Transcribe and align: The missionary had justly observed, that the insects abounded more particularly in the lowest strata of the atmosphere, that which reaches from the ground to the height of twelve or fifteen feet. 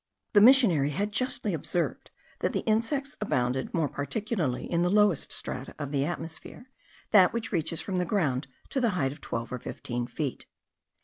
The 0.33 0.41
missionary 0.41 0.89
had 0.89 1.11
justly 1.11 1.53
observed, 1.53 2.09
that 2.39 2.53
the 2.53 2.61
insects 2.61 3.15
abounded 3.21 3.71
more 3.71 3.87
particularly 3.87 4.65
in 4.65 4.81
the 4.81 4.89
lowest 4.89 5.31
strata 5.31 5.75
of 5.77 5.91
the 5.91 6.05
atmosphere, 6.05 6.71
that 7.11 7.33
which 7.33 7.51
reaches 7.51 7.81
from 7.81 7.99
the 7.99 8.03
ground 8.03 8.47
to 8.69 8.81
the 8.81 8.89
height 8.97 9.11
of 9.11 9.21
twelve 9.21 9.53
or 9.53 9.59
fifteen 9.59 10.07
feet. 10.07 10.47